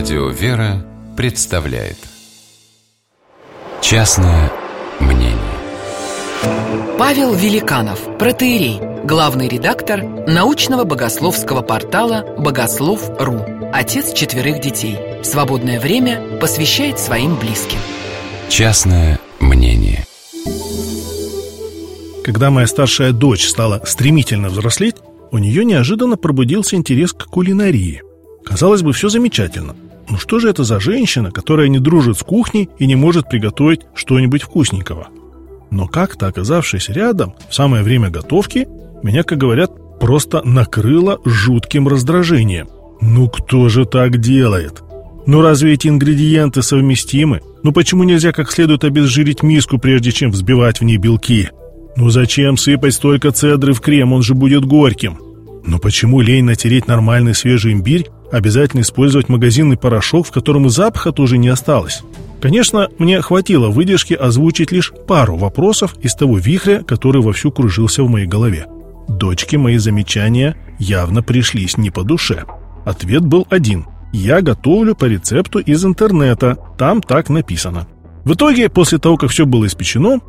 Радио 0.00 0.30
«Вера» 0.30 0.82
представляет 1.14 1.98
Частное 3.82 4.50
мнение 4.98 5.36
Павел 6.98 7.34
Великанов, 7.34 8.16
протеерей, 8.18 8.80
главный 9.04 9.46
редактор 9.46 10.02
научного 10.02 10.84
богословского 10.84 11.60
портала 11.60 12.24
«Богослов.ру», 12.38 13.44
отец 13.74 14.14
четверых 14.14 14.62
детей. 14.62 14.96
Свободное 15.22 15.78
время 15.78 16.38
посвящает 16.40 16.98
своим 16.98 17.36
близким. 17.36 17.78
Частное 18.48 19.20
мнение 19.38 20.06
Когда 22.24 22.48
моя 22.48 22.66
старшая 22.66 23.12
дочь 23.12 23.46
стала 23.46 23.82
стремительно 23.84 24.48
взрослеть, 24.48 24.96
у 25.30 25.36
нее 25.36 25.62
неожиданно 25.66 26.16
пробудился 26.16 26.76
интерес 26.76 27.12
к 27.12 27.26
кулинарии. 27.26 28.00
Казалось 28.46 28.80
бы, 28.80 28.94
все 28.94 29.10
замечательно. 29.10 29.76
Но 30.08 30.18
что 30.18 30.38
же 30.38 30.48
это 30.48 30.64
за 30.64 30.80
женщина, 30.80 31.30
которая 31.30 31.68
не 31.68 31.78
дружит 31.78 32.18
с 32.18 32.22
кухней 32.22 32.68
и 32.78 32.86
не 32.86 32.96
может 32.96 33.28
приготовить 33.28 33.82
что-нибудь 33.94 34.42
вкусненького? 34.42 35.08
Но 35.70 35.86
как-то 35.86 36.26
оказавшись 36.26 36.88
рядом, 36.88 37.34
в 37.48 37.54
самое 37.54 37.82
время 37.82 38.10
готовки, 38.10 38.66
меня, 39.02 39.22
как 39.22 39.38
говорят, 39.38 39.70
просто 40.00 40.42
накрыло 40.44 41.20
жутким 41.24 41.86
раздражением. 41.86 42.68
Ну 43.00 43.28
кто 43.28 43.68
же 43.68 43.84
так 43.84 44.18
делает? 44.18 44.82
Ну 45.26 45.42
разве 45.42 45.74
эти 45.74 45.88
ингредиенты 45.88 46.62
совместимы? 46.62 47.40
Ну 47.62 47.72
почему 47.72 48.04
нельзя 48.04 48.32
как 48.32 48.50
следует 48.50 48.84
обезжирить 48.84 49.42
миску, 49.42 49.78
прежде 49.78 50.10
чем 50.10 50.30
взбивать 50.30 50.80
в 50.80 50.84
ней 50.84 50.96
белки? 50.96 51.50
Ну 51.96 52.10
зачем 52.10 52.56
сыпать 52.56 52.94
столько 52.94 53.30
цедры 53.30 53.72
в 53.72 53.80
крем, 53.80 54.12
он 54.12 54.22
же 54.22 54.34
будет 54.34 54.64
горьким? 54.64 55.18
Но 55.64 55.78
почему 55.78 56.20
лень 56.20 56.44
натереть 56.44 56.88
нормальный 56.88 57.34
свежий 57.34 57.72
имбирь, 57.74 58.06
обязательно 58.30 58.80
использовать 58.80 59.28
магазинный 59.28 59.76
порошок, 59.76 60.26
в 60.26 60.30
котором 60.30 60.66
и 60.66 60.70
запаха 60.70 61.12
тоже 61.12 61.38
не 61.38 61.48
осталось? 61.48 62.02
Конечно, 62.40 62.88
мне 62.98 63.20
хватило 63.20 63.68
выдержки 63.68 64.14
озвучить 64.14 64.72
лишь 64.72 64.92
пару 65.06 65.36
вопросов 65.36 65.94
из 66.00 66.14
того 66.14 66.38
вихря, 66.38 66.82
который 66.82 67.20
вовсю 67.20 67.52
кружился 67.52 68.02
в 68.02 68.08
моей 68.08 68.26
голове. 68.26 68.66
Дочке 69.08 69.58
мои 69.58 69.76
замечания 69.76 70.56
явно 70.78 71.22
пришлись 71.22 71.76
не 71.76 71.90
по 71.90 72.02
душе. 72.02 72.44
Ответ 72.84 73.22
был 73.22 73.46
один. 73.50 73.86
Я 74.12 74.40
готовлю 74.40 74.94
по 74.94 75.04
рецепту 75.04 75.58
из 75.58 75.84
интернета, 75.84 76.56
там 76.78 77.02
так 77.02 77.28
написано. 77.28 77.86
В 78.24 78.34
итоге, 78.34 78.68
после 78.68 78.98
того, 78.98 79.16
как 79.16 79.30
все 79.30 79.46
было 79.46 79.66
испечено, 79.66 80.20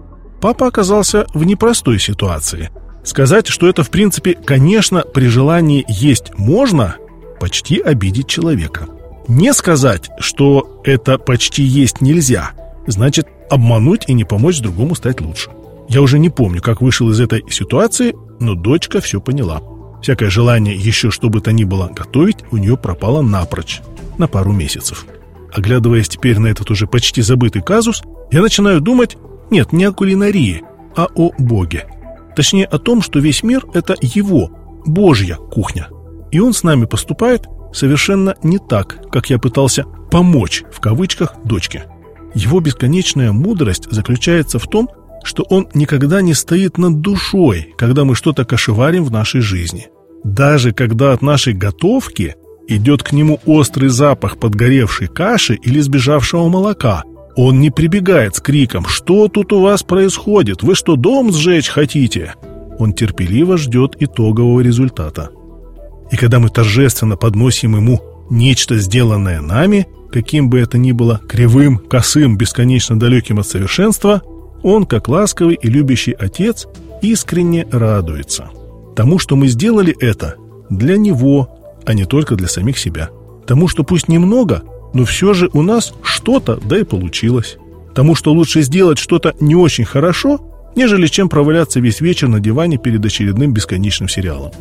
папа 0.41 0.67
оказался 0.67 1.25
в 1.33 1.43
непростой 1.43 1.99
ситуации. 1.99 2.69
Сказать, 3.03 3.47
что 3.47 3.67
это 3.67 3.83
в 3.83 3.89
принципе, 3.89 4.33
конечно, 4.33 5.01
при 5.01 5.27
желании 5.27 5.85
есть 5.87 6.37
можно, 6.37 6.95
почти 7.41 7.81
обидеть 7.81 8.27
человека. 8.27 8.87
Не 9.27 9.51
сказать, 9.53 10.11
что 10.19 10.79
это 10.83 11.17
почти 11.17 11.63
есть 11.63 11.99
нельзя, 11.99 12.51
значит 12.85 13.27
обмануть 13.49 14.03
и 14.07 14.13
не 14.13 14.23
помочь 14.23 14.59
другому 14.59 14.93
стать 14.93 15.21
лучше. 15.21 15.49
Я 15.89 16.03
уже 16.03 16.19
не 16.19 16.29
помню, 16.29 16.61
как 16.61 16.81
вышел 16.81 17.09
из 17.09 17.19
этой 17.19 17.43
ситуации, 17.49 18.13
но 18.39 18.53
дочка 18.53 19.01
все 19.01 19.19
поняла. 19.19 19.59
Всякое 20.03 20.29
желание 20.29 20.75
еще 20.75 21.09
что 21.09 21.29
бы 21.29 21.41
то 21.41 21.51
ни 21.51 21.63
было 21.63 21.91
готовить 21.93 22.37
у 22.51 22.57
нее 22.57 22.77
пропало 22.77 23.23
напрочь, 23.23 23.81
на 24.19 24.27
пару 24.27 24.51
месяцев. 24.51 25.07
Оглядываясь 25.51 26.09
теперь 26.09 26.37
на 26.37 26.45
этот 26.45 26.69
уже 26.69 26.85
почти 26.85 27.23
забытый 27.23 27.63
казус, 27.63 28.03
я 28.31 28.41
начинаю 28.41 28.81
думать, 28.81 29.17
нет, 29.49 29.73
не 29.73 29.85
о 29.85 29.93
кулинарии, 29.93 30.61
а 30.95 31.07
о 31.15 31.31
Боге. 31.39 31.87
Точнее 32.35 32.65
о 32.65 32.77
том, 32.77 33.01
что 33.01 33.17
весь 33.17 33.41
мир– 33.41 33.65
это 33.73 33.95
его, 33.99 34.51
Божья 34.85 35.37
кухня. 35.37 35.87
И 36.31 36.39
он 36.39 36.53
с 36.53 36.63
нами 36.63 36.85
поступает 36.85 37.47
совершенно 37.73 38.35
не 38.43 38.57
так, 38.57 39.09
как 39.11 39.29
я 39.29 39.37
пытался 39.37 39.85
«помочь» 40.09 40.63
в 40.71 40.79
кавычках 40.79 41.35
дочке. 41.43 41.85
Его 42.33 42.59
бесконечная 42.59 43.31
мудрость 43.31 43.91
заключается 43.91 44.59
в 44.59 44.67
том, 44.67 44.89
что 45.23 45.43
он 45.49 45.67
никогда 45.73 46.21
не 46.21 46.33
стоит 46.33 46.77
над 46.77 47.01
душой, 47.01 47.73
когда 47.77 48.05
мы 48.05 48.15
что-то 48.15 48.45
кошеварим 48.45 49.03
в 49.03 49.11
нашей 49.11 49.41
жизни. 49.41 49.87
Даже 50.23 50.71
когда 50.71 51.13
от 51.13 51.21
нашей 51.21 51.53
готовки 51.53 52.35
идет 52.67 53.03
к 53.03 53.11
нему 53.11 53.39
острый 53.45 53.89
запах 53.89 54.37
подгоревшей 54.37 55.07
каши 55.07 55.55
или 55.55 55.79
сбежавшего 55.79 56.47
молока, 56.47 57.03
он 57.35 57.59
не 57.59 57.69
прибегает 57.69 58.35
с 58.35 58.39
криком 58.39 58.85
«Что 58.85 59.27
тут 59.27 59.53
у 59.53 59.61
вас 59.61 59.83
происходит? 59.83 60.63
Вы 60.63 60.75
что, 60.75 60.95
дом 60.95 61.31
сжечь 61.31 61.69
хотите?» 61.69 62.35
Он 62.77 62.93
терпеливо 62.93 63.57
ждет 63.57 63.95
итогового 63.99 64.61
результата. 64.61 65.29
И 66.11 66.17
когда 66.17 66.39
мы 66.39 66.49
торжественно 66.49 67.15
подносим 67.15 67.75
ему 67.75 68.01
нечто, 68.29 68.77
сделанное 68.77 69.41
нами, 69.41 69.87
каким 70.11 70.49
бы 70.49 70.59
это 70.59 70.77
ни 70.77 70.91
было 70.91 71.21
кривым, 71.27 71.77
косым, 71.77 72.37
бесконечно 72.37 72.99
далеким 72.99 73.39
от 73.39 73.47
совершенства, 73.47 74.21
он, 74.61 74.85
как 74.85 75.07
ласковый 75.07 75.55
и 75.55 75.67
любящий 75.69 76.11
отец, 76.11 76.67
искренне 77.01 77.65
радуется. 77.71 78.49
Тому, 78.95 79.19
что 79.19 79.35
мы 79.35 79.47
сделали 79.47 79.95
это 79.99 80.35
для 80.69 80.97
него, 80.97 81.49
а 81.85 81.93
не 81.93 82.05
только 82.05 82.35
для 82.35 82.47
самих 82.47 82.77
себя. 82.77 83.09
Тому, 83.47 83.67
что 83.67 83.83
пусть 83.83 84.07
немного, 84.07 84.63
но 84.93 85.05
все 85.05 85.33
же 85.33 85.49
у 85.53 85.61
нас 85.61 85.93
что-то, 86.03 86.59
да 86.63 86.77
и 86.77 86.83
получилось. 86.83 87.57
Тому, 87.95 88.15
что 88.15 88.33
лучше 88.33 88.61
сделать 88.61 88.99
что-то 88.99 89.33
не 89.39 89.55
очень 89.55 89.85
хорошо, 89.85 90.39
нежели 90.75 91.07
чем 91.07 91.29
проваляться 91.29 91.79
весь 91.79 92.01
вечер 92.01 92.27
на 92.27 92.39
диване 92.39 92.77
перед 92.77 93.03
очередным 93.05 93.53
бесконечным 93.53 94.07
сериалом. 94.09 94.51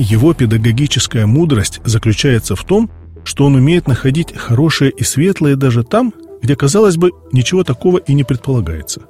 Его 0.00 0.32
педагогическая 0.32 1.26
мудрость 1.26 1.82
заключается 1.84 2.56
в 2.56 2.64
том, 2.64 2.90
что 3.22 3.44
он 3.44 3.56
умеет 3.56 3.86
находить 3.86 4.34
хорошее 4.34 4.90
и 4.90 5.04
светлое 5.04 5.56
даже 5.56 5.84
там, 5.84 6.14
где, 6.40 6.56
казалось 6.56 6.96
бы, 6.96 7.10
ничего 7.32 7.64
такого 7.64 7.98
и 7.98 8.14
не 8.14 8.24
предполагается. 8.24 9.02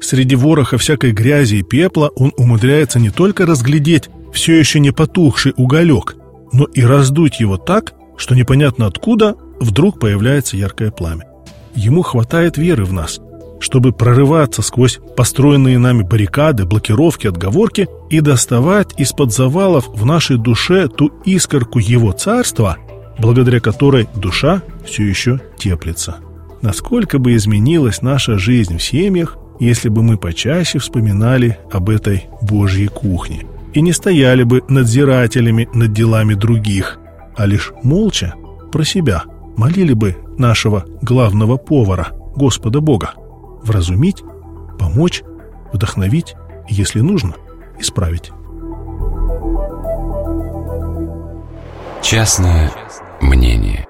Среди 0.00 0.36
вороха 0.36 0.78
всякой 0.78 1.12
грязи 1.12 1.56
и 1.56 1.62
пепла 1.62 2.10
он 2.16 2.32
умудряется 2.38 2.98
не 2.98 3.10
только 3.10 3.44
разглядеть 3.44 4.08
все 4.32 4.58
еще 4.58 4.80
не 4.80 4.90
потухший 4.90 5.52
уголек, 5.54 6.16
но 6.50 6.64
и 6.64 6.80
раздуть 6.82 7.40
его 7.40 7.58
так, 7.58 7.92
что 8.16 8.34
непонятно 8.34 8.86
откуда 8.86 9.36
вдруг 9.60 10.00
появляется 10.00 10.56
яркое 10.56 10.90
пламя. 10.90 11.26
Ему 11.74 12.00
хватает 12.00 12.56
веры 12.56 12.86
в 12.86 12.92
нас, 12.94 13.20
чтобы 13.60 13.92
прорываться 13.92 14.62
сквозь 14.62 15.00
построенные 15.16 15.78
нами 15.78 16.02
баррикады, 16.02 16.64
блокировки, 16.64 17.26
отговорки 17.26 17.88
и 18.10 18.20
доставать 18.20 18.98
из-под 18.98 19.32
завалов 19.32 19.88
в 19.88 20.04
нашей 20.04 20.38
душе 20.38 20.88
ту 20.88 21.12
искорку 21.24 21.78
его 21.78 22.12
царства, 22.12 22.76
благодаря 23.18 23.60
которой 23.60 24.08
душа 24.14 24.62
все 24.84 25.04
еще 25.04 25.40
теплится. 25.58 26.16
Насколько 26.62 27.18
бы 27.18 27.34
изменилась 27.34 28.02
наша 28.02 28.38
жизнь 28.38 28.78
в 28.78 28.82
семьях, 28.82 29.36
если 29.60 29.88
бы 29.88 30.02
мы 30.02 30.16
почаще 30.16 30.78
вспоминали 30.78 31.58
об 31.72 31.90
этой 31.90 32.26
Божьей 32.42 32.88
кухне 32.88 33.44
и 33.74 33.80
не 33.80 33.92
стояли 33.92 34.44
бы 34.44 34.62
надзирателями 34.68 35.68
над 35.72 35.92
делами 35.92 36.34
других, 36.34 36.98
а 37.36 37.46
лишь 37.46 37.72
молча 37.82 38.34
про 38.72 38.84
себя 38.84 39.24
молили 39.56 39.92
бы 39.92 40.16
нашего 40.36 40.84
главного 41.02 41.56
повара, 41.56 42.08
Господа 42.36 42.80
Бога, 42.80 43.14
вразумить, 43.62 44.22
помочь, 44.78 45.22
вдохновить, 45.72 46.36
если 46.68 47.00
нужно, 47.00 47.34
исправить. 47.78 48.30
Частное 52.02 52.70
мнение 53.20 53.87